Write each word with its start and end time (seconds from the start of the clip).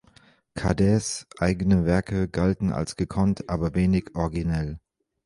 Cades’ 0.55 1.27
eigene 1.39 1.85
Werke 1.85 2.27
galten 2.27 2.71
als 2.71 2.95
gekonnt, 2.95 3.47
aber 3.51 3.75
wenig 3.75 4.15
originell. 4.15 4.79